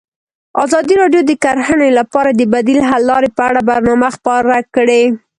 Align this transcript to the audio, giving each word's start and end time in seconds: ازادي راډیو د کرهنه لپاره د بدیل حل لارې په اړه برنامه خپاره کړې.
ازادي 0.63 0.93
راډیو 1.01 1.21
د 1.25 1.31
کرهنه 1.43 1.87
لپاره 1.99 2.29
د 2.33 2.41
بدیل 2.53 2.79
حل 2.89 3.03
لارې 3.11 3.29
په 3.37 3.41
اړه 3.49 3.61
برنامه 3.69 4.07
خپاره 4.17 4.55
کړې. 4.75 5.03